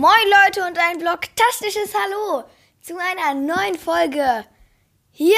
Moin 0.00 0.12
Leute 0.46 0.66
und 0.66 0.78
ein 0.78 0.96
blogtastisches 0.96 1.92
Hallo 1.94 2.44
zu 2.80 2.94
einer 2.96 3.34
neuen 3.34 3.78
Folge 3.78 4.46
hier 5.10 5.36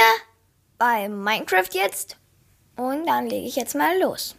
bei 0.79 1.09
Minecraft 1.09 1.67
jetzt. 1.73 2.17
Und 2.77 3.07
dann 3.07 3.27
lege 3.27 3.45
ich 3.45 3.57
jetzt 3.57 3.75
mal 3.75 3.99
los. 3.99 4.37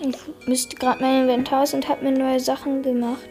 Ich 0.00 0.46
müsste 0.46 0.76
gerade 0.76 1.02
mein 1.02 1.24
Inventar 1.24 1.66
und 1.74 1.86
habe 1.86 2.02
mir 2.02 2.18
neue 2.18 2.40
Sachen 2.40 2.82
gemacht. 2.82 3.28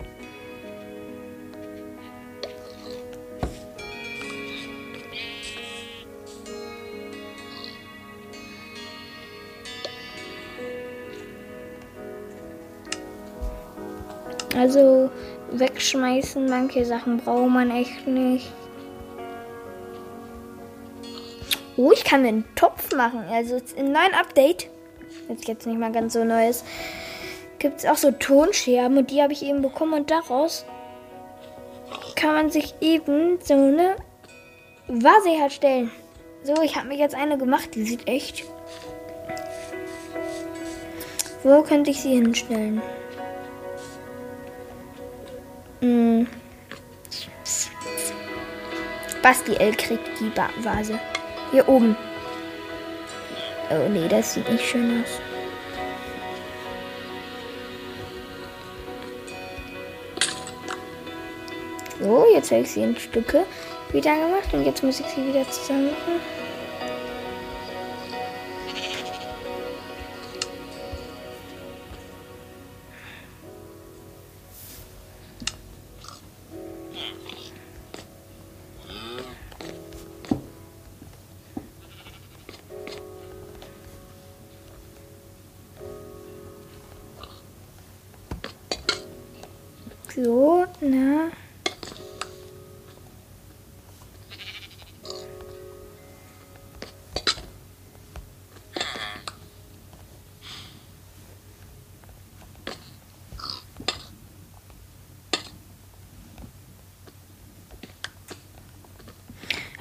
Also 14.66 15.12
wegschmeißen, 15.52 16.50
manche 16.50 16.84
Sachen 16.86 17.18
braucht 17.18 17.52
man 17.52 17.70
echt 17.70 18.08
nicht. 18.08 18.52
Oh, 21.78 21.92
ich 21.92 22.04
kann 22.04 22.24
mir 22.24 22.30
einen 22.30 22.56
Topf 22.56 22.92
machen. 22.96 23.24
Also 23.32 23.62
im 23.76 23.92
neuen 23.92 24.16
Update, 24.20 24.68
jetzt 25.30 25.48
jetzt 25.48 25.68
nicht 25.68 25.78
mal 25.78 25.92
ganz 25.92 26.14
so 26.14 26.24
neues, 26.24 26.64
gibt 27.60 27.78
es 27.78 27.86
auch 27.86 27.96
so 27.96 28.10
Tonscherben 28.10 28.98
und 28.98 29.12
die 29.12 29.22
habe 29.22 29.34
ich 29.34 29.44
eben 29.44 29.62
bekommen 29.62 29.94
und 29.94 30.10
daraus 30.10 30.66
kann 32.16 32.34
man 32.34 32.50
sich 32.50 32.74
eben 32.82 33.38
so 33.44 33.54
eine 33.54 33.98
Vase 34.88 35.30
herstellen. 35.30 35.92
So, 36.42 36.60
ich 36.64 36.76
habe 36.76 36.88
mir 36.88 36.98
jetzt 36.98 37.14
eine 37.14 37.38
gemacht, 37.38 37.76
die 37.76 37.84
sieht 37.84 38.08
echt. 38.08 38.46
Wo 41.44 41.62
könnte 41.62 41.92
ich 41.92 42.02
sie 42.02 42.16
hinstellen? 42.16 42.82
Hm. 45.86 46.26
Basti 49.22 49.54
L 49.56 49.76
kriegt 49.76 50.20
die 50.20 50.30
ba 50.30 50.50
Vase. 50.64 50.98
Hier 51.52 51.70
oben. 51.70 51.96
Oh 53.70 53.88
nee, 53.90 54.08
das 54.08 54.34
sieht 54.34 54.52
nicht 54.52 54.66
schön 54.66 55.04
aus. 55.04 55.22
So, 62.00 62.26
jetzt 62.34 62.52
habe 62.52 62.62
ich 62.62 62.72
sie 62.72 62.82
in 62.82 62.98
Stücke 62.98 63.46
wieder 63.92 64.16
gemacht 64.16 64.52
und 64.54 64.66
jetzt 64.66 64.84
muss 64.84 65.00
ich 65.00 65.06
sie 65.08 65.28
wieder 65.28 65.48
zusammen 65.52 65.92
machen. 65.92 66.45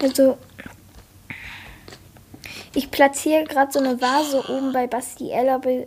Also, 0.05 0.37
ich 2.75 2.91
platziere 2.91 3.45
gerade 3.45 3.73
so 3.73 3.79
eine 3.79 4.03
Vase 4.03 4.45
oben 4.51 4.71
bei 4.71 4.87
Bastiel, 4.87 5.49
aber 5.49 5.87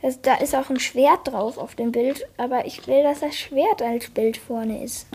das, 0.00 0.22
da 0.22 0.36
ist 0.36 0.54
auch 0.54 0.70
ein 0.70 0.80
Schwert 0.80 1.28
drauf 1.28 1.58
auf 1.58 1.74
dem 1.74 1.92
Bild, 1.92 2.26
aber 2.38 2.64
ich 2.64 2.86
will, 2.86 3.02
dass 3.02 3.20
das 3.20 3.36
Schwert 3.36 3.82
als 3.82 4.08
Bild 4.08 4.38
vorne 4.38 4.82
ist. 4.82 5.06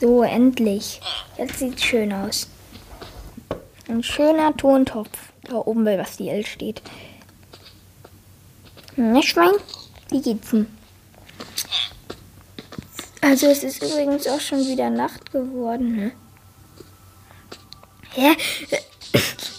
So, 0.00 0.22
endlich. 0.22 0.98
Jetzt 1.36 1.58
sieht's 1.58 1.82
schön 1.82 2.10
aus. 2.10 2.48
Ein 3.86 4.02
schöner 4.02 4.56
Tontopf. 4.56 5.10
Da 5.42 5.56
oben 5.56 5.84
bei 5.84 5.98
was 5.98 6.16
die 6.16 6.30
L 6.30 6.46
steht. 6.46 6.80
Ne, 8.96 9.22
Schwein? 9.22 9.52
Wie 10.08 10.22
geht's 10.22 10.50
denn? 10.52 10.66
Also 13.20 13.48
es 13.48 13.62
ist 13.62 13.82
übrigens 13.82 14.26
auch 14.26 14.40
schon 14.40 14.66
wieder 14.66 14.88
Nacht 14.88 15.32
geworden, 15.32 15.96
ne? 15.96 16.12
Hä? 18.14 18.36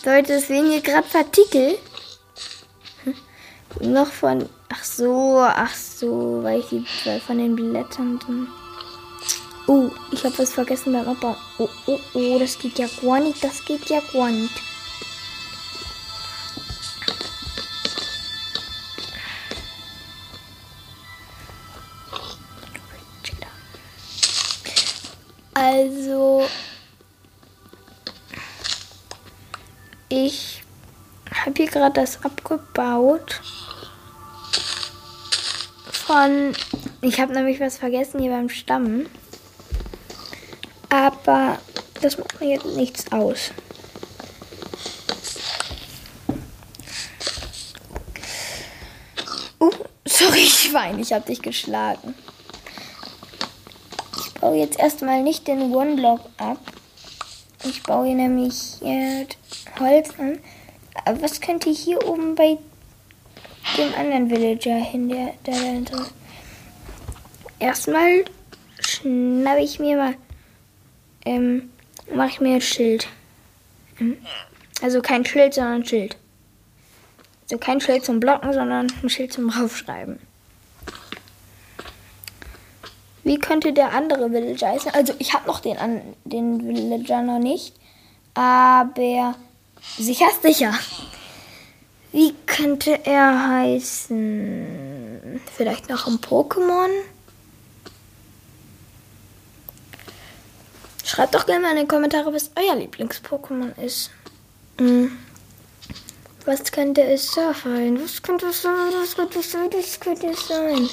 Leute, 0.05 0.39
sehen 0.39 0.71
hier 0.71 0.81
gerade 0.81 1.07
Partikel? 1.07 1.77
Noch 3.79 4.07
von... 4.07 4.49
Ach 4.69 4.83
so, 4.83 5.39
ach 5.39 5.75
so, 5.75 6.39
weil 6.41 6.61
ich 6.61 6.69
die 6.69 6.85
von 7.19 7.37
den 7.37 7.55
Blättern... 7.55 8.17
Drin 8.17 8.47
Oh, 9.73 9.89
ich 10.11 10.25
habe 10.25 10.37
was 10.37 10.51
vergessen 10.51 10.91
beim 10.91 11.07
Abbau. 11.07 11.33
Oh, 11.57 11.69
oh, 11.85 11.97
oh, 12.13 12.37
das 12.37 12.59
geht 12.59 12.77
ja 12.77 12.87
gar 13.01 13.21
nicht. 13.21 13.41
Das 13.41 13.63
geht 13.63 13.89
ja 13.89 14.01
gar 14.11 14.29
nicht. 14.29 14.51
Also, 25.53 26.45
ich 30.09 30.63
habe 31.33 31.53
hier 31.55 31.67
gerade 31.67 31.93
das 31.93 32.21
abgebaut 32.25 33.39
von. 35.93 36.51
Ich 36.99 37.21
habe 37.21 37.31
nämlich 37.31 37.61
was 37.61 37.77
vergessen 37.77 38.19
hier 38.19 38.31
beim 38.31 38.49
Stamm. 38.49 39.05
Aber 40.91 41.57
das 42.01 42.17
macht 42.17 42.41
mir 42.41 42.49
jetzt 42.55 42.65
nichts 42.65 43.09
aus. 43.13 43.51
Uh, 49.57 49.71
sorry, 50.05 50.45
Schwein, 50.45 50.99
ich 50.99 51.13
habe 51.13 51.25
dich 51.25 51.41
geschlagen. 51.41 52.13
Ich 54.17 54.33
baue 54.33 54.57
jetzt 54.57 54.77
erstmal 54.79 55.23
nicht 55.23 55.47
den 55.47 55.73
One-Block 55.73 56.19
ab. 56.37 56.59
Ich 57.63 57.81
baue 57.83 58.07
hier 58.07 58.15
nämlich 58.15 58.81
äh, 58.81 59.25
Holz 59.79 60.09
an. 60.19 60.39
Aber 61.05 61.21
was 61.21 61.39
könnte 61.39 61.69
hier 61.69 62.05
oben 62.05 62.35
bei 62.35 62.57
dem 63.77 63.93
anderen 63.93 64.29
Villager 64.29 64.75
hin, 64.75 65.07
der, 65.07 65.35
der 65.45 65.53
dahinter 65.53 66.05
Erstmal 67.59 68.25
schnappe 68.81 69.61
ich 69.61 69.79
mir 69.79 69.95
mal 69.95 70.15
ähm, 71.25 71.69
mache 72.13 72.29
ich 72.29 72.41
mir 72.41 72.55
ein 72.55 72.61
Schild. 72.61 73.07
Ähm, 73.99 74.17
also 74.81 75.01
kein 75.01 75.25
Schild, 75.25 75.53
sondern 75.53 75.81
ein 75.81 75.85
Schild. 75.85 76.17
Also 77.43 77.57
kein 77.57 77.81
Schild 77.81 78.05
zum 78.05 78.19
Blocken, 78.19 78.53
sondern 78.53 78.87
ein 79.03 79.09
Schild 79.09 79.33
zum 79.33 79.49
Draufschreiben. 79.49 80.19
Wie 83.23 83.37
könnte 83.37 83.71
der 83.73 83.93
andere 83.93 84.31
Villager 84.31 84.69
heißen? 84.69 84.93
Also 84.93 85.13
ich 85.19 85.33
habe 85.33 85.47
noch 85.47 85.59
den, 85.59 85.77
an, 85.77 86.01
den 86.23 86.67
Villager 86.67 87.21
noch 87.21 87.39
nicht. 87.39 87.75
Aber 88.33 89.35
sicher 89.97 90.27
sicher. 90.41 90.73
Wie 92.11 92.33
könnte 92.45 93.05
er 93.05 93.47
heißen? 93.47 95.39
Vielleicht 95.55 95.89
noch 95.89 96.07
ein 96.07 96.19
Pokémon? 96.19 96.89
Schreibt 101.11 101.35
doch 101.35 101.45
gerne 101.45 101.63
mal 101.63 101.71
in 101.71 101.81
die 101.81 101.87
Kommentare, 101.87 102.33
was 102.33 102.51
euer 102.55 102.73
Lieblings-Pokémon 102.73 103.77
ist. 103.83 104.11
Hm. 104.79 105.11
Was 106.45 106.71
könnte 106.71 107.03
es 107.03 107.33
sein? 107.33 108.01
Was 108.01 108.21
könnte 108.21 108.45
es 108.45 108.61
sein? 108.61 108.93
Was 108.97 109.13
könnte 109.17 109.39
es 109.39 109.51
sein? 109.51 109.69
Was 109.73 109.99
könnte 109.99 110.27
es 110.27 110.47
sein? 110.47 110.89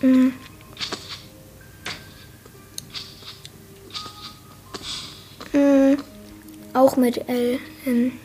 Hm. 0.00 0.32
Hm. 5.52 6.02
Auch 6.72 6.96
mit 6.96 7.28
L. 7.28 7.60
Hm. 7.84 8.18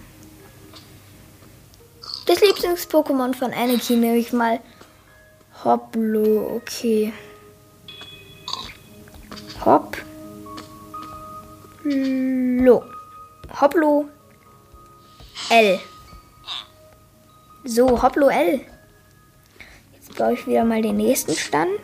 Das 2.25 2.39
Lieblings-Pokémon 2.39 3.33
von 3.33 3.51
Anakin 3.51 3.99
nehme 3.99 4.17
ich 4.17 4.31
mal. 4.31 4.61
Hoplo, 5.65 6.55
okay. 6.55 7.11
Hop. 9.65 9.97
Lo. 11.83 12.83
Hoplo. 13.59 14.09
L. 15.49 15.79
So, 17.65 18.01
Hoplo 18.01 18.29
L. 18.29 18.61
Jetzt 19.93 20.15
baue 20.17 20.33
ich 20.33 20.47
wieder 20.47 20.63
mal 20.63 20.81
den 20.81 20.97
nächsten 20.97 21.33
Stand. 21.33 21.79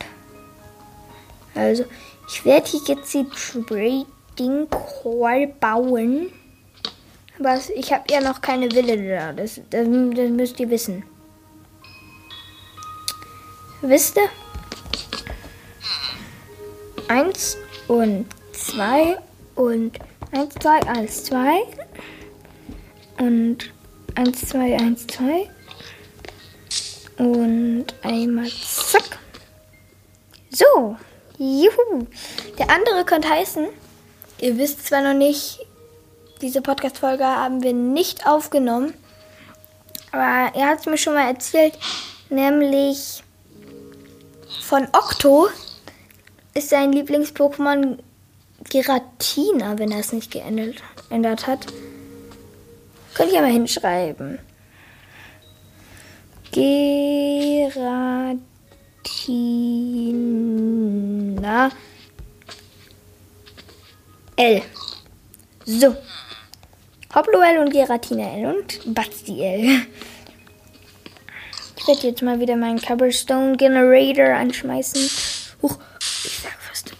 Also, 1.54 1.84
ich 2.28 2.44
werde 2.44 2.66
hier 2.66 2.80
jetzt 2.86 3.12
die 3.12 3.26
Trading 3.28 4.68
Call 4.70 5.48
bauen. 5.60 6.32
Aber 7.38 7.58
ich 7.74 7.92
habe 7.92 8.04
ja 8.10 8.20
noch 8.20 8.40
keine 8.40 8.68
da. 8.68 9.32
Das, 9.32 9.60
das, 9.70 9.86
das 9.86 10.30
müsst 10.30 10.58
ihr 10.60 10.70
wissen. 10.70 11.04
Wisst 13.82 14.16
ihr? 14.16 14.28
Eins 17.08 17.56
und 17.88 18.26
zwei 18.52 19.18
und 19.54 19.98
eins, 20.32 20.54
zwei, 20.54 20.80
eins, 20.86 21.24
zwei 21.24 21.62
und 23.18 23.72
eins, 24.14 24.48
zwei, 24.48 24.76
eins, 24.76 25.06
zwei 25.06 25.48
und 27.18 27.86
einmal 28.02 28.48
zack. 28.48 29.18
So, 30.50 30.96
juhu. 31.38 32.06
Der 32.58 32.70
andere 32.70 33.04
könnte 33.04 33.28
heißen, 33.28 33.66
ihr 34.40 34.58
wisst 34.58 34.86
zwar 34.86 35.02
noch 35.02 35.18
nicht, 35.18 35.60
diese 36.42 36.60
Podcast-Folge 36.60 37.24
haben 37.24 37.62
wir 37.62 37.72
nicht 37.72 38.26
aufgenommen, 38.26 38.94
aber 40.12 40.54
er 40.54 40.68
hat 40.68 40.80
es 40.80 40.86
mir 40.86 40.98
schon 40.98 41.14
mal 41.14 41.28
erzählt, 41.28 41.78
nämlich 42.28 43.22
von 44.62 44.86
Okto 44.92 45.48
ist 46.56 46.70
sein 46.70 46.92
Lieblings-Pokémon 46.92 47.98
Giratina, 48.70 49.78
wenn 49.78 49.92
er 49.92 50.00
es 50.00 50.12
nicht 50.12 50.30
geändert 50.30 51.46
hat. 51.46 51.66
Könnt 53.14 53.32
ihr 53.32 53.42
mal 53.42 53.52
hinschreiben. 53.52 54.38
Giratina 56.52 58.40
L. 64.36 64.62
So. 65.64 65.94
Hoplo 67.14 67.40
L 67.40 67.58
und 67.58 67.70
Giratina 67.70 68.34
L 68.36 68.56
und 68.56 68.94
Basti 68.94 69.42
L. 69.42 69.86
Ich 71.76 71.86
werde 71.86 72.08
jetzt 72.08 72.22
mal 72.22 72.40
wieder 72.40 72.56
meinen 72.56 72.80
Cobblestone 72.80 73.56
Generator 73.56 74.34
anschmeißen. 74.34 75.08
Huch, 75.62 75.78
fast. 76.76 76.92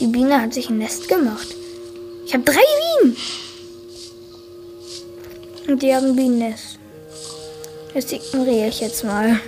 Die 0.00 0.06
Biene 0.06 0.40
hat 0.40 0.54
sich 0.54 0.68
ein 0.68 0.78
Nest 0.78 1.08
gemacht. 1.08 1.48
Ich 2.26 2.34
habe 2.34 2.44
drei 2.44 2.54
Bienen. 3.00 3.16
Und 5.68 5.82
die 5.82 5.94
haben 5.94 6.14
Bienennest. 6.14 6.78
Das 7.94 8.12
ignoriere 8.12 8.68
ich 8.68 8.80
jetzt 8.80 9.04
mal. 9.04 9.40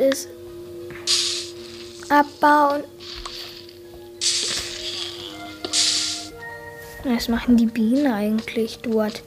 Es 0.00 0.28
abbauen. 2.08 2.82
Was 7.04 7.28
machen 7.28 7.56
die 7.56 7.66
Bienen 7.66 8.12
eigentlich 8.12 8.78
dort? 8.82 9.22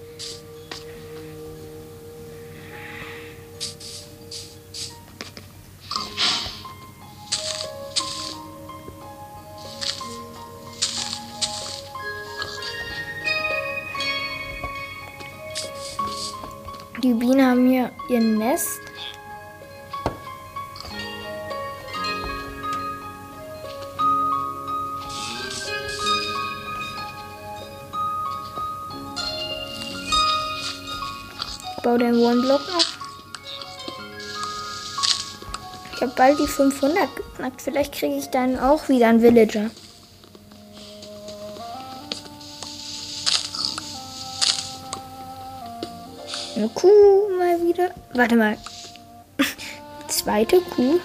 Die 17.04 17.14
Bienen 17.14 17.46
haben 17.46 17.70
hier 17.70 17.92
ihr 18.08 18.22
Nest. 18.22 18.83
Baue 31.94 32.00
den 32.00 32.20
One-Block 32.20 32.62
auf. 32.76 32.98
Ich 35.96 36.02
habe 36.02 36.14
bald 36.16 36.40
die 36.40 36.48
500 36.48 37.16
geknackt. 37.16 37.62
Vielleicht 37.62 37.94
kriege 37.94 38.16
ich 38.16 38.30
dann 38.30 38.60
auch 38.60 38.90
wieder 38.90 39.08
einen 39.08 39.22
Villager. 39.22 39.70
Eine 46.56 46.70
Kuh 46.70 47.38
mal 47.38 47.62
wieder. 47.62 47.92
Warte 48.14 48.36
mal. 48.36 48.58
Zweite 50.08 50.62
Kuh. 50.62 51.00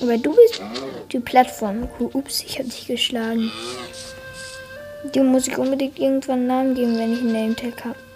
Aber 0.00 0.16
du 0.18 0.34
bist 0.34 0.60
die 1.12 1.20
Plattform-Kuh. 1.20 2.10
Ups, 2.12 2.42
ich 2.46 2.58
habe 2.58 2.68
dich 2.68 2.86
geschlagen. 2.86 3.50
Die 5.14 5.20
muss 5.20 5.48
ich 5.48 5.58
unbedingt 5.58 5.98
irgendwann 5.98 6.38
einen 6.38 6.46
Namen 6.46 6.74
geben, 6.74 6.98
wenn 6.98 7.12
ich 7.12 7.20
einen 7.20 7.32
Name-Tag 7.32 7.84
habe. 7.84 8.11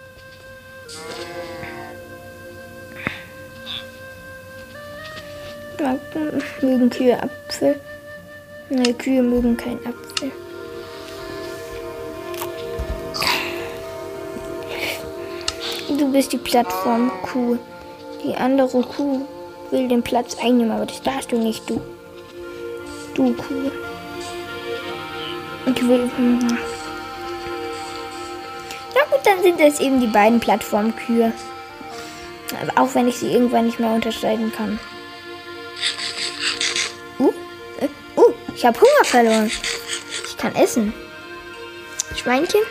Mögen 6.60 6.90
Kühe 6.90 7.22
Apfel. 7.22 7.80
Ne, 8.68 8.92
Kühe 8.94 9.22
mögen 9.22 9.56
keinen 9.56 9.80
Apfel. 9.86 10.32
Du 15.88 16.12
bist 16.12 16.32
die 16.32 16.38
Plattform-Kuh. 16.38 17.58
Die 18.24 18.34
andere 18.34 18.82
Kuh 18.82 19.24
will 19.70 19.88
den 19.88 20.02
Platz 20.02 20.36
einnehmen, 20.42 20.72
aber 20.72 20.86
das 20.86 21.00
darfst 21.02 21.32
du 21.32 21.38
nicht, 21.38 21.68
du. 21.70 21.80
Du 23.14 23.32
Kuh. 23.34 23.70
Ich 25.66 25.88
will. 25.88 26.10
Na 28.94 29.00
gut, 29.10 29.20
dann 29.24 29.42
sind 29.42 29.60
es 29.60 29.80
eben 29.80 30.00
die 30.00 30.06
beiden 30.06 30.40
Plattformkühe. 30.40 31.32
Auch 32.76 32.94
wenn 32.94 33.08
ich 33.08 33.18
sie 33.18 33.32
irgendwann 33.32 33.66
nicht 33.66 33.80
mehr 33.80 33.92
unterscheiden 33.92 34.52
kann. 34.52 34.78
Ich 38.56 38.64
habe 38.64 38.80
Hunger 38.80 39.04
verloren. 39.04 39.52
Ich 40.26 40.36
kann 40.38 40.54
essen. 40.54 40.94
Schweinchen? 42.16 42.62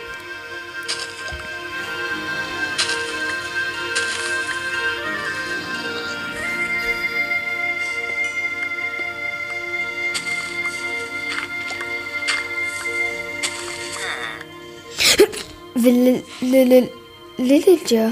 Villager. 17.37 18.11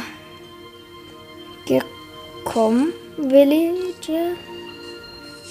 komm, 2.43 2.93
Villager. 3.17 4.35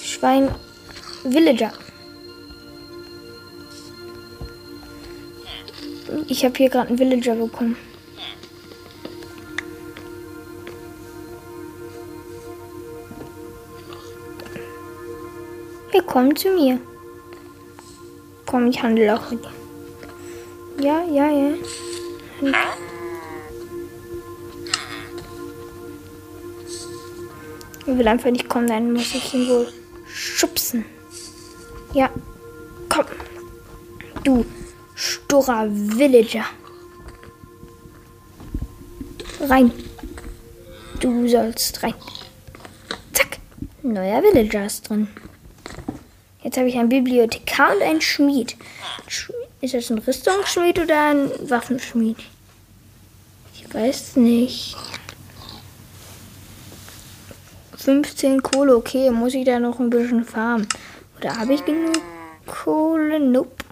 Schwein. 0.01 0.49
Villager. 1.25 1.73
Ich 6.27 6.45
habe 6.45 6.55
hier 6.55 6.69
gerade 6.69 6.89
einen 6.89 6.97
Villager 6.97 7.35
bekommen. 7.35 7.75
Wir 15.91 16.01
kommen 16.03 16.35
zu 16.35 16.49
mir. 16.49 16.79
Komm, 18.45 18.67
ich 18.67 18.81
handle 18.81 19.15
auch 19.15 19.31
mit. 19.31 19.43
Ja, 20.79 21.03
ja, 21.03 21.29
ja. 21.29 21.53
Er 27.85 27.97
will 27.97 28.07
einfach 28.07 28.31
nicht 28.31 28.49
kommen, 28.49 28.67
dann 28.67 28.93
muss 28.93 29.13
ich 29.13 29.33
ihn 29.33 29.47
wohl 29.49 29.67
schubsen. 30.07 30.85
Ja, 31.93 32.09
komm. 32.89 33.05
Du 34.23 34.45
sturer 35.03 35.67
Villager. 35.69 36.45
Rein. 39.41 39.71
Du 40.99 41.27
sollst 41.27 41.83
rein. 41.83 41.95
Zack. 43.11 43.39
Neuer 43.81 44.21
Villager 44.21 44.65
ist 44.65 44.89
drin. 44.89 45.07
Jetzt 46.41 46.57
habe 46.57 46.69
ich 46.69 46.77
einen 46.77 46.89
Bibliothekar 46.89 47.75
und 47.75 47.81
einen 47.81 48.01
Schmied. 48.01 48.55
Ist 49.61 49.73
das 49.73 49.89
ein 49.89 49.99
Rüstungsschmied 49.99 50.79
oder 50.79 51.09
ein 51.09 51.49
Waffenschmied? 51.49 52.17
Ich 53.53 53.73
weiß 53.73 54.15
nicht. 54.17 54.75
15 57.77 58.41
Kohle, 58.41 58.77
okay, 58.77 59.11
muss 59.11 59.33
ich 59.33 59.45
da 59.45 59.59
noch 59.59 59.79
ein 59.79 59.89
bisschen 59.89 60.23
farmen? 60.23 60.67
Oder 61.17 61.35
habe 61.37 61.53
ich 61.53 61.65
genug 61.65 62.01
Kohle? 62.45 63.19
Nope. 63.19 63.62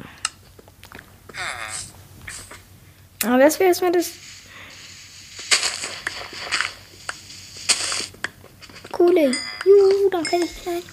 Aber 3.23 3.37
das 3.37 3.59
wäre 3.59 3.69
erstmal 3.69 3.91
das. 3.91 4.11
Kohle. 8.91 9.31
Juhu, 9.65 10.09
dann 10.11 10.23
kann 10.23 10.41
ich 10.41 10.61
gleich. 10.63 10.83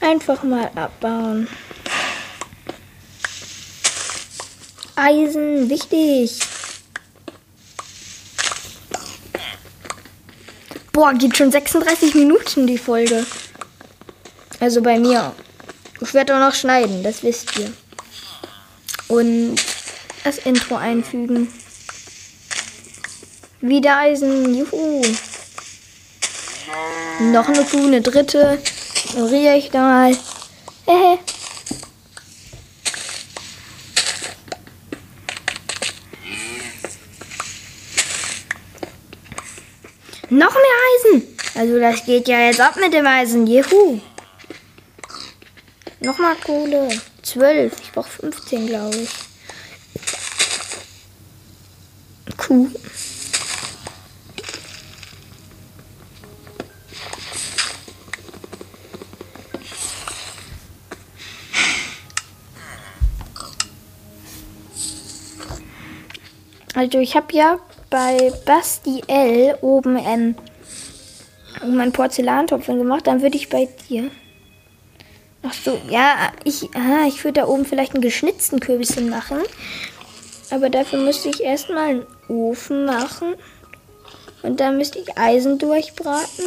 Einfach 0.00 0.42
mal 0.42 0.70
abbauen. 0.74 1.48
Eisen, 4.96 5.68
wichtig. 5.68 6.38
Boah, 10.92 11.12
geht 11.14 11.36
schon 11.36 11.50
36 11.50 12.14
Minuten 12.14 12.66
die 12.66 12.78
Folge. 12.78 13.26
Also 14.60 14.80
bei 14.82 14.98
mir. 14.98 15.34
Ich 16.00 16.14
werde 16.14 16.34
auch 16.34 16.40
noch 16.40 16.54
schneiden, 16.54 17.02
das 17.02 17.22
wisst 17.22 17.58
ihr. 17.58 17.72
Und 19.08 19.56
das 20.24 20.38
Intro 20.38 20.76
einfügen. 20.76 21.52
Wieder 23.60 23.98
Eisen, 23.98 24.54
juhu. 24.54 25.02
Noch 27.20 27.48
eine 27.48 27.64
Kuh, 27.64 27.86
eine 27.86 28.00
dritte. 28.00 28.58
Ignoriere 29.10 29.56
ich 29.56 29.70
da 29.70 29.80
mal. 29.80 30.12
Äh. 30.86 31.16
Noch 40.30 40.52
mehr 40.52 41.12
Eisen. 41.14 41.36
Also 41.54 41.78
das 41.78 42.04
geht 42.04 42.26
ja 42.28 42.40
jetzt 42.40 42.60
ab 42.60 42.76
mit 42.76 42.92
dem 42.92 43.06
Eisen. 43.06 43.46
Juhu. 43.46 44.00
Nochmal 46.00 46.34
Kohle. 46.44 46.88
12. 47.22 47.72
Ich 47.82 47.92
brauche 47.92 48.10
15, 48.10 48.66
glaube 48.66 48.96
ich. 48.96 49.23
Kuh. 52.46 52.68
Also 66.74 66.98
ich 66.98 67.14
habe 67.16 67.32
ja 67.32 67.58
bei 67.88 68.32
Basti 68.44 69.02
L 69.06 69.56
oben 69.60 69.96
ähm, 69.96 70.34
mein 71.64 71.92
Porzellantopf 71.92 72.66
gemacht, 72.66 73.06
dann 73.06 73.22
würde 73.22 73.36
ich 73.36 73.48
bei 73.48 73.68
dir. 73.88 74.10
Ach 75.42 75.52
so, 75.52 75.80
ja, 75.88 76.32
ich, 76.42 76.68
ich 77.08 77.24
würde 77.24 77.40
da 77.40 77.46
oben 77.46 77.64
vielleicht 77.64 77.94
einen 77.94 78.02
geschnitzten 78.02 78.60
Kürbisschen 78.60 79.08
machen. 79.08 79.38
Aber 80.50 80.68
dafür 80.68 81.00
müsste 81.00 81.28
ich 81.28 81.42
erstmal 81.42 82.06
Ofen 82.28 82.84
machen. 82.84 83.34
Und 84.42 84.60
dann 84.60 84.76
müsste 84.76 84.98
ich 84.98 85.16
Eisen 85.16 85.58
durchbraten. 85.58 86.44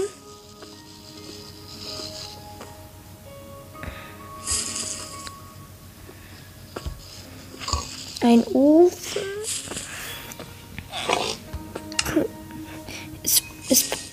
Ein 8.22 8.44
Ofen. 8.48 9.22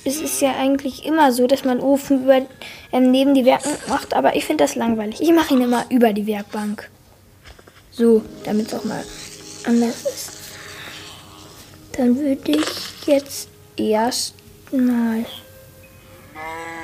es 0.05 0.21
ist 0.21 0.41
ja 0.41 0.55
eigentlich 0.57 1.05
immer 1.05 1.33
so, 1.33 1.47
dass 1.47 1.65
man 1.65 1.81
Ofen 1.81 2.25
über, 2.25 2.43
ähm, 2.93 3.11
neben 3.11 3.35
die 3.35 3.45
Werkbank 3.45 3.89
macht, 3.89 4.15
aber 4.15 4.37
ich 4.37 4.45
finde 4.45 4.65
das 4.65 4.75
langweilig. 4.75 5.21
Ich 5.21 5.33
mache 5.33 5.55
ihn 5.55 5.63
immer 5.63 5.87
über 5.89 6.13
die 6.13 6.27
Werkbank. 6.27 6.91
So, 7.91 8.23
damit 8.45 8.69
es 8.69 8.75
auch 8.75 8.85
mal 8.85 9.05
anders 9.65 10.05
ist. 10.05 10.34
Dann 11.97 12.17
würde 12.19 12.53
ich 12.53 13.07
jetzt 13.07 13.49
erstmal. 13.77 15.25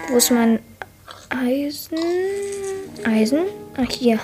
Wo 0.09 0.17
ist 0.17 0.31
mein 0.31 0.61
Eisen? 1.29 1.99
Eisen? 3.05 3.40
Ach, 3.76 3.90
hier. 3.90 4.19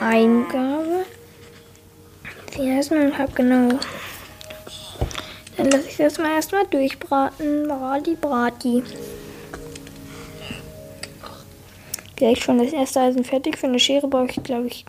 Eingabe. 0.00 1.04
Die 2.56 2.70
Eisen 2.70 3.00
und 3.00 3.18
habe 3.18 3.32
genau 3.32 3.78
dann 5.62 5.70
lasse 5.70 5.88
ich 5.88 5.96
das 5.96 6.18
mal 6.18 6.34
erstmal 6.34 6.66
durchbraten. 6.66 7.68
Brati, 7.68 8.16
Brati. 8.16 8.82
Gleich 12.16 12.42
schon 12.42 12.58
das 12.58 12.72
erste 12.72 13.00
Eisen 13.00 13.24
fertig. 13.24 13.58
Für 13.58 13.66
eine 13.66 13.78
Schere 13.78 14.08
brauche 14.08 14.30
ich, 14.30 14.42
glaube 14.42 14.68
ich. 14.68 14.84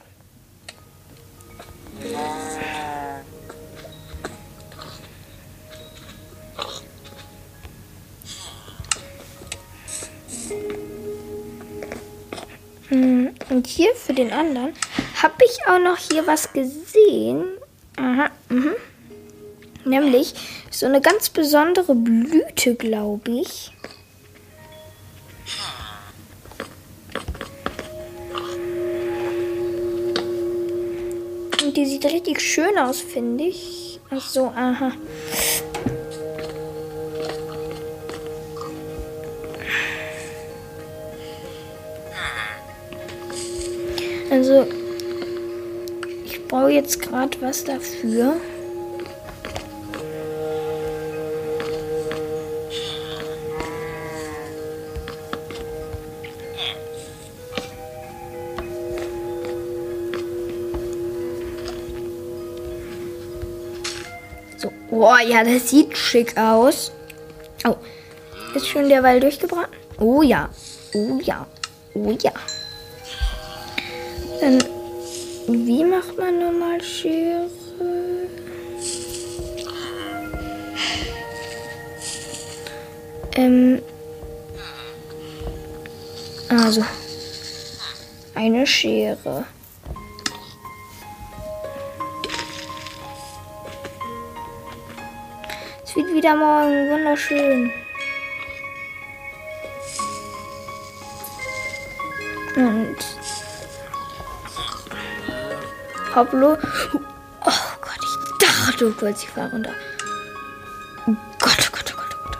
Und 13.50 13.68
hier 13.68 13.94
für 13.96 14.14
den 14.14 14.32
anderen 14.32 14.74
habe 15.22 15.46
ich 15.46 15.68
auch 15.68 15.80
noch 15.80 15.98
hier 15.98 16.28
was 16.28 16.54
gesehen. 16.54 17.46
Aha, 17.98 18.30
mhm. 18.50 18.76
Nämlich 19.86 20.34
so 20.70 20.86
eine 20.86 21.02
ganz 21.02 21.30
besondere 21.30 21.96
Blüte, 21.96 22.76
glaube 22.76 23.32
ich. 23.32 23.72
Und 31.64 31.78
die 31.78 31.86
sieht 31.86 32.06
richtig 32.06 32.42
schön 32.42 32.78
aus, 32.78 33.02
finde 33.02 33.46
ich. 33.46 34.00
Ach 34.10 34.30
so, 34.30 34.48
aha. 34.48 34.92
Also, 44.34 44.66
ich 46.25 46.44
brauche 46.48 46.72
jetzt 46.72 47.00
gerade 47.00 47.40
was 47.40 47.63
dafür. 47.63 48.36
Boah, 64.90 65.20
ja, 65.20 65.44
das 65.44 65.70
sieht 65.70 65.96
schick 65.96 66.36
aus. 66.38 66.92
Oh, 67.66 67.75
ist 68.56 68.68
schon 68.68 68.90
der 68.90 69.04
Wald 69.04 69.22
durchgebraten? 69.22 69.75
Oh 70.00 70.24
ja, 70.24 70.50
oh 70.96 71.20
ja, 71.22 71.46
oh 71.94 72.12
ja. 72.20 72.32
Dann, 74.44 74.62
wie 75.48 75.86
macht 75.86 76.18
man 76.18 76.38
nochmal 76.38 76.82
Schere? 76.84 77.48
Ähm. 83.38 83.82
Also. 86.50 86.84
Eine 88.36 88.68
Schere. 88.68 89.46
Es 95.86 95.96
wird 95.96 96.14
wieder 96.14 96.36
morgen 96.36 96.90
wunderschön. 96.90 97.72
Und 102.58 102.98
Pablo. 106.13 106.60
Oh 107.43 107.51
Gott, 107.82 108.00
ich 108.00 108.38
dachte 108.38 108.91
kurz, 108.91 109.24
ich 109.24 109.29
fahre 109.32 109.50
runter. 109.50 109.72
Oh 111.08 111.15
Gott, 111.39 111.58
oh 111.60 111.72
Gott, 111.72 111.91
oh 111.91 111.98
Gott, 111.98 112.15
oh 112.20 112.24
Gott. 112.27 112.38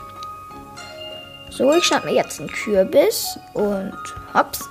So, 1.50 1.74
ich 1.74 1.84
schnapp 1.84 2.06
mir 2.06 2.13
jetzt 2.13 2.39
einen 2.39 2.51
Kürbis 2.51 3.36
und 3.53 3.98
hops. 4.32 4.70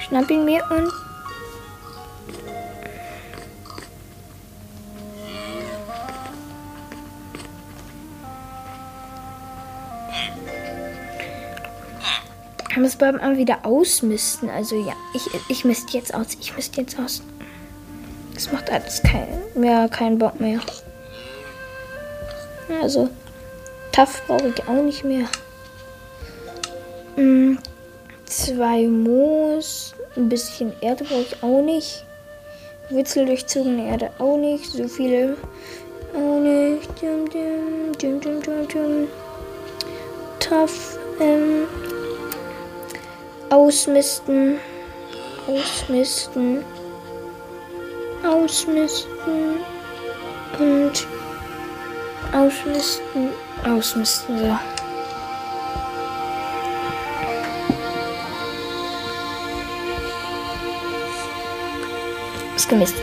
Schnapp 0.00 0.28
ihn 0.30 0.44
mir 0.44 0.64
und 0.70 0.92
Ich 12.82 12.84
muss 12.84 12.96
beim 12.96 13.18
mal 13.18 13.36
wieder 13.36 13.58
ausmisten. 13.62 14.50
Also 14.50 14.74
ja, 14.74 14.94
ich, 15.14 15.22
ich 15.48 15.64
misst 15.64 15.90
jetzt 15.90 16.12
aus. 16.12 16.26
Ich 16.40 16.56
misst 16.56 16.76
jetzt 16.76 16.98
aus. 16.98 17.22
Das 18.34 18.50
macht 18.50 18.72
alles 18.72 19.00
kein, 19.04 19.28
mehr 19.54 19.88
keinen 19.88 20.18
Bock 20.18 20.40
mehr. 20.40 20.58
Also, 22.82 23.08
Tough 23.92 24.20
brauche 24.26 24.48
ich 24.48 24.66
auch 24.66 24.82
nicht 24.82 25.04
mehr. 25.04 25.28
Hm, 27.14 27.56
zwei 28.24 28.88
Moos. 28.88 29.94
Ein 30.16 30.28
bisschen 30.28 30.72
Erde 30.80 31.04
brauche 31.04 31.20
ich 31.20 31.40
auch 31.40 31.62
nicht. 31.62 32.04
Wurzeldurchzogene 32.90 33.86
Erde 33.90 34.10
auch 34.18 34.38
nicht. 34.38 34.72
So 34.72 34.88
viele 34.88 35.36
auch 36.16 36.40
nicht. 36.40 36.88
Tough. 40.40 40.98
Ähm, 41.20 41.68
Ausmisten. 43.52 44.58
Ausmisten. 45.46 46.64
Ausmisten. 48.24 49.58
Und 50.58 51.06
ausmisten. 52.32 53.28
Ausmisten. 53.62 54.38
So. 54.38 54.58
Ist 62.56 62.68
gemistet. 62.70 63.02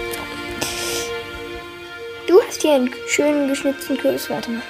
Du 2.28 2.42
hast 2.42 2.60
hier 2.64 2.74
einen 2.74 2.92
schönen 3.08 3.50
geschnitzten 3.50 4.00
Kürbis. 4.00 4.28
Warte 4.32 4.50
mal. 4.50 4.64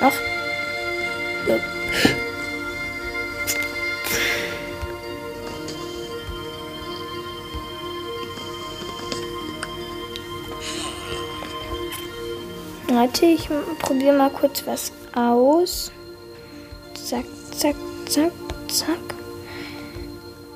Ach. 0.00 0.14
Warte, 12.88 13.26
ich 13.26 13.48
probiere 13.78 14.16
mal 14.16 14.30
kurz 14.30 14.66
was 14.66 14.92
aus. 15.14 15.92
Zack, 16.94 17.24
zack, 17.56 17.76
zack, 18.06 18.32
zack. 18.68 18.98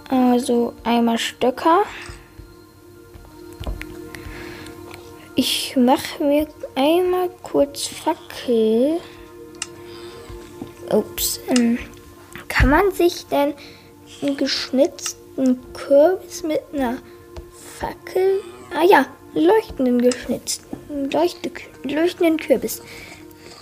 Also 0.09 0.75
einmal 0.85 1.19
Stöcker. 1.19 1.85
Ich 5.37 5.77
mache 5.77 6.23
mir 6.23 6.47
einmal 6.75 7.29
kurz 7.43 7.87
Fackel. 7.87 9.01
Ups. 10.97 11.41
Ähm, 11.49 11.79
kann 12.49 12.71
man 12.71 12.93
sich 12.93 13.27
denn 13.27 13.55
einen 14.23 14.37
geschnitzten 14.37 15.59
Kürbis 15.73 16.43
mit 16.43 16.61
einer 16.73 16.99
Fackel. 17.79 18.41
Ah 18.75 18.85
ja, 18.85 19.07
leuchtenden 19.35 20.01
geschnitzten. 20.01 21.11
Leuchte, 21.11 21.51
leuchtenden 21.83 22.39
Kürbis. 22.39 22.83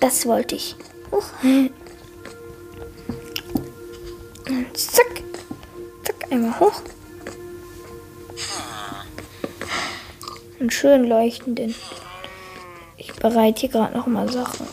Das 0.00 0.26
wollte 0.26 0.56
ich. 0.56 0.76
Huch. 1.10 1.24
Zack. 4.74 5.22
Zack, 6.04 6.30
einmal 6.30 6.58
hoch. 6.60 6.82
Einen 10.60 10.70
schön 10.70 11.04
leuchtenden. 11.04 11.74
Ich 12.96 13.12
bereite 13.14 13.60
hier 13.62 13.68
gerade 13.70 13.96
noch 13.96 14.06
mal 14.06 14.30
Sachen. 14.30 14.66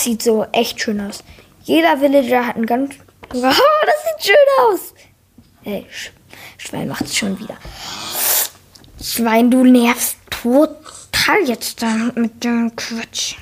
Sieht 0.00 0.22
so 0.22 0.46
echt 0.52 0.80
schön 0.80 0.98
aus. 0.98 1.22
Jeder 1.62 2.00
Villager 2.00 2.46
hat 2.46 2.56
einen 2.56 2.64
ganz. 2.64 2.94
Oh, 3.32 3.36
das 3.42 4.24
sieht 4.24 4.26
schön 4.26 4.46
aus. 4.58 4.94
Ey, 5.64 5.86
Sch 5.90 6.10
Schwein 6.56 6.88
macht 6.88 7.02
es 7.02 7.16
schon 7.16 7.38
wieder. 7.38 7.56
Schwein, 9.00 9.50
du 9.50 9.62
nervst 9.62 10.16
total 10.30 11.42
jetzt 11.44 11.84
mit 12.14 12.42
dem 12.42 12.74
Quatsch. 12.74 13.34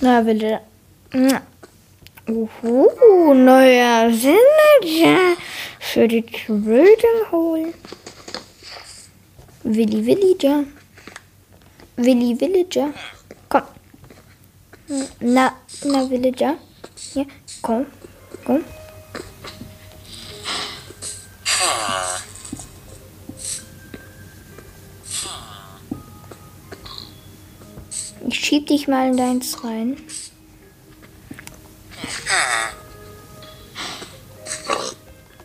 Na, 0.00 0.20
bitte. 0.20 0.60
Uhu, 2.28 3.34
neuer 3.34 4.10
Villager 4.10 5.36
für 5.80 6.06
die 6.06 6.22
Trading 6.22 7.30
holen. 7.32 7.74
Willi 9.64 10.06
Villager. 10.06 10.64
Willi 11.96 12.38
Villager. 12.40 12.90
Komm. 13.48 13.62
Na, 15.20 15.52
na 15.84 16.08
Villager. 16.08 16.54
Ja, 17.14 17.24
komm. 17.62 17.86
Komm. 18.44 18.64
Dich 28.68 28.88
mal 28.88 29.08
in 29.08 29.16
deins 29.16 29.64
rein. 29.64 29.96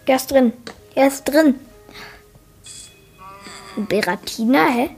Er 0.05 0.17
ist 0.17 0.31
drin. 0.31 0.53
Er 0.95 1.07
ist 1.07 1.23
drin. 1.23 1.55
Beratina, 3.75 4.67
hä? 4.67 4.89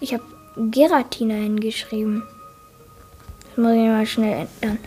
Ich 0.00 0.12
habe 0.12 0.24
Geratina 0.70 1.34
hingeschrieben. 1.34 2.22
Das 3.42 3.56
muss 3.56 3.72
ich 3.72 3.78
mal 3.78 4.06
schnell 4.06 4.48
ändern. 4.60 4.78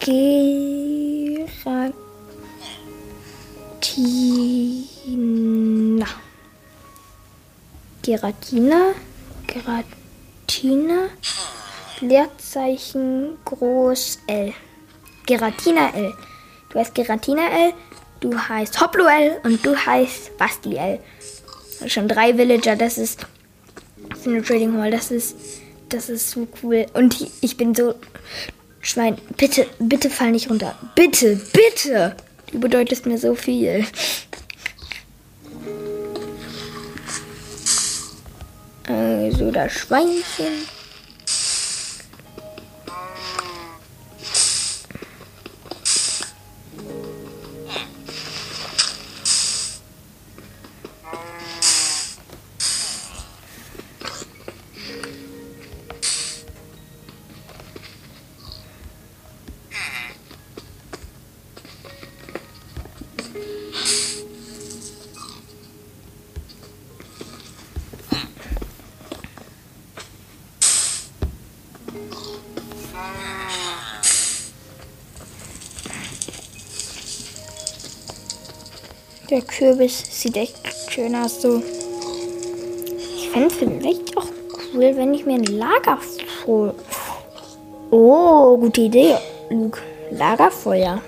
Geratina. 0.00 0.76
Geratina. 8.02 8.94
Geratina. 9.64 11.08
Leerzeichen 12.00 13.38
groß 13.44 14.18
L. 14.26 14.52
Geratina 15.26 15.90
L. 15.94 16.12
Du 16.68 16.78
heißt 16.78 16.94
Geratina 16.94 17.48
L, 17.48 17.72
du 18.20 18.36
heißt 18.36 18.80
Hoplo 18.80 19.06
L 19.06 19.40
und 19.44 19.64
du 19.64 19.74
heißt 19.74 20.36
Basti 20.36 20.76
L. 20.76 20.98
Schon 21.86 22.08
drei 22.08 22.36
Villager, 22.36 22.76
das 22.76 22.98
ist, 22.98 23.26
ist 24.12 24.26
eine 24.26 24.42
Trading 24.42 24.76
Hall, 24.76 24.90
das 24.90 25.10
ist, 25.10 25.36
das 25.88 26.08
ist 26.08 26.30
so 26.30 26.46
cool. 26.62 26.86
Und 26.92 27.26
ich 27.40 27.56
bin 27.56 27.74
so, 27.74 27.94
Schwein, 28.80 29.16
bitte, 29.36 29.66
bitte 29.78 30.10
fall 30.10 30.32
nicht 30.32 30.50
runter. 30.50 30.76
Bitte, 30.94 31.40
bitte. 31.52 32.16
Du 32.52 32.60
bedeutest 32.60 33.06
mir 33.06 33.18
so 33.18 33.34
viel. 33.34 33.86
Also 39.34 39.50
das 39.50 39.72
Schweinchen. 39.72 40.73
Der 79.34 79.42
Kürbis 79.42 80.00
sieht 80.12 80.36
echt 80.36 80.54
schön 80.88 81.12
aus. 81.16 81.42
So. 81.42 81.60
Ich 83.16 83.30
fände 83.30 83.48
es 83.48 83.54
vielleicht 83.54 84.16
auch 84.16 84.28
cool, 84.72 84.92
wenn 84.94 85.12
ich 85.12 85.26
mir 85.26 85.34
ein 85.34 85.42
Lagerfeuer. 85.42 86.72
Oh, 87.90 88.56
gute 88.56 88.82
Idee, 88.82 89.16
Luke. 89.50 89.80
Lagerfeuer. 90.12 91.02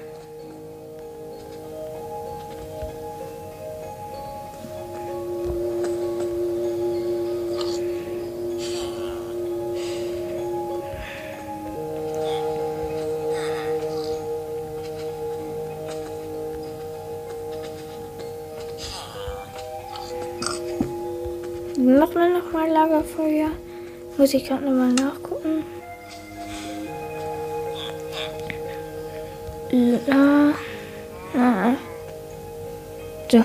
Noch 22.17 22.53
mal 22.53 22.69
Lagerfeuer. 22.69 23.51
Muss 24.17 24.35
ich 24.35 24.47
gerade 24.47 24.65
nochmal 24.65 24.93
nachgucken. 24.93 25.65
La. 30.07 30.55
Ah. 31.37 31.75
So. 33.31 33.45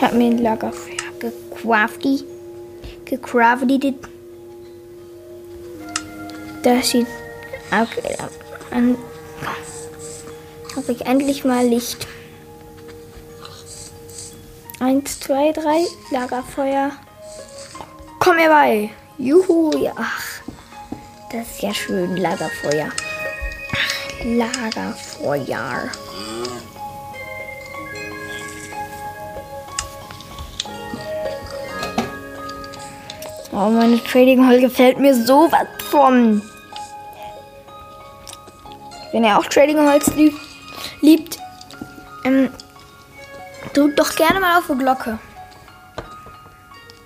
Hab 0.00 0.12
mir 0.14 0.26
ein 0.26 0.38
Lagerfeuer 0.38 0.94
gecrafty. 1.18 2.24
Gecraftet. 3.04 3.94
Das 6.62 6.90
sieht. 6.90 7.06
Okay. 7.70 8.16
An. 8.70 8.96
Habe 10.76 10.92
ich 10.92 11.06
endlich 11.06 11.44
mal 11.44 11.66
Licht. 11.66 12.06
Zwei, 15.24 15.52
drei. 15.52 15.86
Lagerfeuer. 16.10 16.90
Komm 18.18 18.36
mir 18.36 18.50
bei. 18.50 18.90
Juhu. 19.16 19.70
Ach, 19.96 20.22
das 21.32 21.50
ist 21.50 21.62
ja 21.62 21.72
schön. 21.72 22.16
Lagerfeuer. 22.16 22.88
Lagerfeuer. 24.22 25.90
Oh, 33.52 33.70
meine 33.70 34.02
Trading 34.04 34.46
Hall 34.46 34.60
gefällt 34.60 34.98
mir 34.98 35.14
so 35.14 35.50
was 35.50 35.66
von. 35.90 36.42
Wenn 39.12 39.24
ihr 39.24 39.38
auch 39.38 39.46
Trading 39.46 39.78
Halls 39.78 40.14
liebt, 40.16 40.40
liebt 41.00 41.38
ähm, 42.24 42.50
drückt 43.74 43.98
doch 43.98 44.14
gerne 44.14 44.40
mal 44.40 44.58
auf 44.58 44.66
die 44.68 44.78
Glocke. 44.78 45.18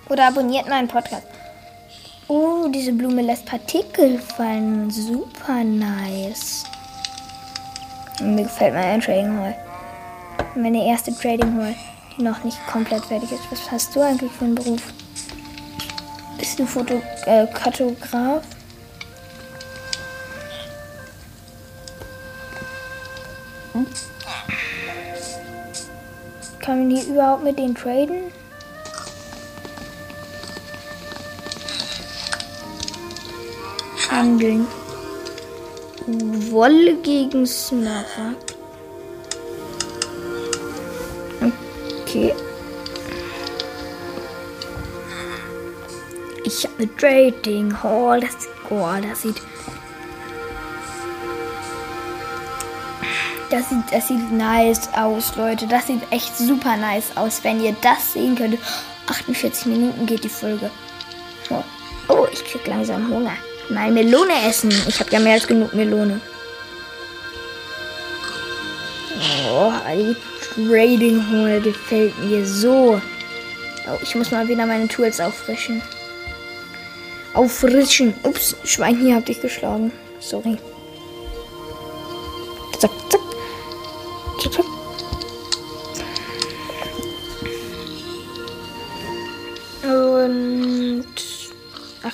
Oder 0.09 0.27
abonniert 0.27 0.67
meinen 0.67 0.87
Podcast. 0.87 1.27
Oh, 2.27 2.67
diese 2.67 2.93
Blume 2.93 3.21
lässt 3.21 3.45
Partikel 3.45 4.19
fallen. 4.19 4.89
Super 4.89 5.63
nice. 5.63 6.63
Mir 8.21 8.43
gefällt 8.43 8.73
mein 8.73 9.01
Trading 9.01 9.37
Hall. 9.39 9.55
Meine 10.55 10.85
erste 10.85 11.15
Trading 11.15 11.55
Hall, 11.57 11.75
die 12.17 12.23
noch 12.23 12.43
nicht 12.43 12.57
komplett 12.67 13.05
fertig 13.05 13.31
ist. 13.31 13.51
Was 13.51 13.71
hast 13.71 13.95
du 13.95 14.01
eigentlich 14.01 14.31
für 14.31 14.45
einen 14.45 14.55
Beruf? 14.55 14.81
Bist 16.37 16.59
du 16.59 16.65
Foto 16.65 17.01
äh, 17.25 17.47
Kartograf? 17.47 18.43
Hm? 23.73 23.85
Kann 26.69 26.87
man 26.87 26.89
die 26.91 27.01
überhaupt 27.09 27.43
mit 27.43 27.57
denen 27.57 27.73
traden? 27.73 28.31
Handeln. 34.11 34.67
Wolle 36.51 36.93
gegen 36.97 37.47
Smaragd. 37.47 38.55
Okay. 42.03 42.35
Ich 46.43 46.65
habe 46.65 46.75
eine 46.77 46.95
Trading 46.97 47.81
Hall. 47.81 48.19
Das, 48.19 48.47
oh, 48.69 48.85
das 49.01 49.23
sieht. 49.23 49.41
Das 53.49 53.69
sieht, 53.69 53.91
das 53.91 54.07
sieht 54.07 54.31
nice 54.31 54.89
aus, 54.93 55.35
Leute. 55.35 55.65
Das 55.65 55.87
sieht 55.87 56.01
echt 56.11 56.37
super 56.37 56.77
nice 56.77 57.15
aus, 57.15 57.43
wenn 57.43 57.63
ihr 57.63 57.75
das 57.81 58.13
sehen 58.13 58.35
könntet. 58.35 58.59
48 59.07 59.65
Minuten 59.65 60.05
geht 60.05 60.23
die 60.23 60.29
Folge. 60.29 60.69
Oh, 61.49 61.63
oh 62.09 62.27
ich 62.31 62.43
krieg 62.45 62.67
langsam 62.67 63.09
Hunger. 63.09 63.35
Mal 63.69 63.91
Melone 63.91 64.33
essen. 64.47 64.71
Ich 64.87 64.99
habe 64.99 65.09
ja 65.11 65.19
mehr 65.19 65.33
als 65.33 65.47
genug 65.47 65.73
Melone. 65.73 66.21
Oh, 69.51 69.71
die 69.95 70.15
Trading 70.55 71.23
Hall 71.31 71.59
gefällt 71.61 72.17
mir 72.19 72.45
so. 72.45 73.01
Oh, 73.87 73.97
ich 74.01 74.13
muss 74.13 74.29
mal 74.29 74.47
wieder 74.47 74.65
meine 74.67 74.87
Tools 74.87 75.19
auffrischen. 75.19 75.81
Auffrischen. 77.33 78.13
Ups, 78.23 78.55
Schwein, 78.63 78.97
hier 78.99 79.15
hab 79.15 79.25
dich 79.25 79.41
geschlagen. 79.41 79.91
Sorry. 80.19 80.57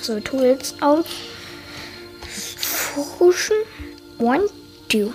So, 0.06 0.20
Tools 0.20 0.74
auf. 0.80 1.04
Frischen. 2.20 3.56
One, 4.18 4.48
two. 4.88 5.12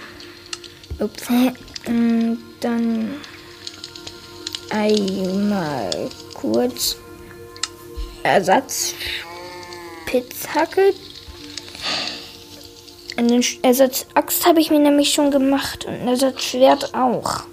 Ups. 0.99 1.27
Und 1.87 2.37
dann 2.59 3.15
einmal 4.69 5.89
kurz 6.33 6.97
Ersatzspitzhacke. 8.23 10.93
Einen 13.15 13.45
Ersatzaxt 13.61 14.45
habe 14.45 14.59
ich 14.59 14.69
mir 14.71 14.79
nämlich 14.79 15.13
schon 15.13 15.31
gemacht 15.31 15.85
und 15.85 15.93
ein 15.93 16.07
Ersatzschwert 16.07 16.93
auch. 16.93 17.45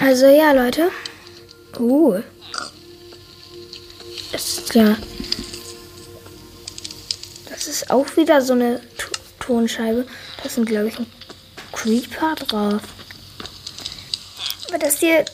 Also 0.00 0.26
ja, 0.26 0.52
Leute. 0.52 0.90
Uh. 1.78 2.20
Das 4.32 4.58
ist 4.58 4.74
ja. 4.74 4.96
Das 7.48 7.66
ist 7.66 7.90
auch 7.90 8.16
wieder 8.16 8.42
so 8.42 8.52
eine 8.52 8.80
T 8.80 9.06
Tonscheibe. 9.40 10.06
Das 10.42 10.54
sind, 10.54 10.66
glaube 10.66 10.88
ich, 10.88 10.98
ein 10.98 11.06
Creeper 11.72 12.34
drauf. 12.34 12.82
Aber 14.68 14.78
das 14.78 14.98
hier, 14.98 15.24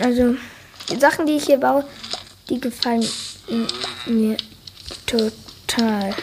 also 0.00 0.34
die 0.90 0.98
Sachen, 0.98 1.26
die 1.26 1.36
ich 1.36 1.44
hier 1.44 1.58
baue, 1.58 1.84
die 2.48 2.58
gefallen 2.58 3.06
mir 4.06 4.36
total. 5.06 6.14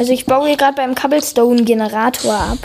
Also 0.00 0.14
ich 0.14 0.24
baue 0.24 0.46
hier 0.46 0.56
gerade 0.56 0.76
beim 0.76 0.94
Cobblestone 0.94 1.62
Generator 1.62 2.32
ab. 2.32 2.58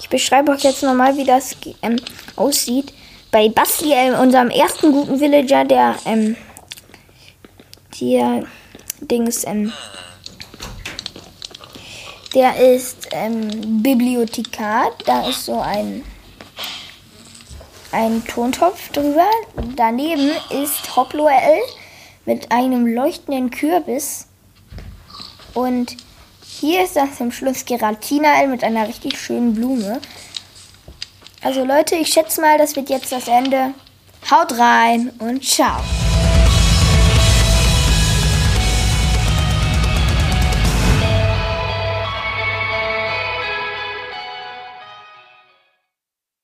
Ich 0.00 0.08
beschreibe 0.08 0.50
euch 0.50 0.64
jetzt 0.64 0.82
nochmal, 0.82 1.16
wie 1.16 1.22
das 1.22 1.56
ähm, 1.80 1.94
aussieht. 2.34 2.92
Bei 3.30 3.48
Basti, 3.48 3.92
äh, 3.92 4.10
unserem 4.20 4.50
ersten 4.50 4.90
guten 4.90 5.20
Villager, 5.20 5.64
der, 5.64 5.94
ähm, 6.06 6.34
der 8.00 8.42
Dings, 9.00 9.46
ähm, 9.46 9.72
der 12.34 12.56
ist 12.56 13.10
ähm, 13.12 13.80
Bibliothekar. 13.80 14.90
Da 15.06 15.28
ist 15.28 15.44
so 15.44 15.60
ein, 15.60 16.02
ein 17.92 18.24
Tontopf 18.26 18.88
drüber. 18.88 19.30
Daneben 19.76 20.32
ist 20.50 20.96
Hoploel 20.96 21.62
mit 22.28 22.52
einem 22.52 22.86
leuchtenden 22.86 23.50
Kürbis. 23.50 24.26
Und 25.54 25.96
hier 26.44 26.84
ist 26.84 26.94
das 26.94 27.16
zum 27.16 27.32
Schluss 27.32 27.64
Geratinael 27.64 28.48
mit 28.48 28.62
einer 28.62 28.86
richtig 28.86 29.18
schönen 29.18 29.54
Blume. 29.54 29.98
Also 31.42 31.64
Leute, 31.64 31.96
ich 31.96 32.08
schätze 32.08 32.42
mal, 32.42 32.58
das 32.58 32.76
wird 32.76 32.90
jetzt 32.90 33.10
das 33.12 33.28
Ende. 33.28 33.72
Haut 34.30 34.58
rein 34.58 35.10
und 35.20 35.42
ciao. 35.42 35.80